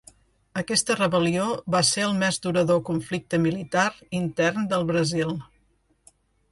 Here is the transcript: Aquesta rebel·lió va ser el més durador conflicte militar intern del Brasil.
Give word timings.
Aquesta 0.61 0.95
rebel·lió 0.99 1.43
va 1.75 1.83
ser 1.91 2.03
el 2.07 2.17
més 2.25 2.41
durador 2.47 2.81
conflicte 2.91 3.43
militar 3.45 3.87
intern 4.23 4.69
del 4.75 4.93
Brasil. 4.95 5.41